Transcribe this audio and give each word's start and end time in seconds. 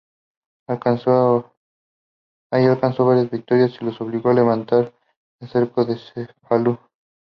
Allá 0.67 1.43
alcanzó 2.49 3.05
varias 3.05 3.29
victorias, 3.29 3.71
y 3.79 3.85
los 3.85 4.01
obligó 4.01 4.31
a 4.31 4.33
levantar 4.33 4.91
el 5.39 5.47
cerco 5.47 5.85
de 5.85 5.97
Cefalú. 5.99 6.79